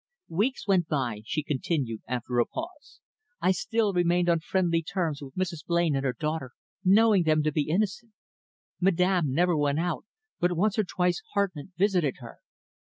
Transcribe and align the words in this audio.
"Weeks 0.29 0.67
went 0.67 0.87
by," 0.87 1.21
she 1.27 1.43
continued, 1.43 2.01
after 2.07 2.39
a 2.39 2.45
pause. 2.47 3.01
"I 3.39 3.51
still 3.51 3.93
remained 3.93 4.29
on 4.29 4.39
friendly 4.39 4.81
terms 4.81 5.21
with 5.21 5.35
Mrs. 5.35 5.63
Blain 5.63 5.95
and 5.95 6.03
her 6.03 6.13
daughter, 6.19 6.53
knowing 6.83 7.21
them 7.21 7.43
to 7.43 7.51
be 7.51 7.69
innocent. 7.69 8.13
Madame 8.79 9.31
never 9.31 9.55
went 9.55 9.77
out, 9.79 10.05
but 10.39 10.57
once 10.57 10.79
or 10.79 10.85
twice 10.85 11.21
Hartmann 11.35 11.73
visited 11.77 12.15
her. 12.17 12.39